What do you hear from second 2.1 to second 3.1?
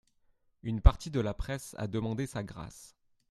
sa grâce.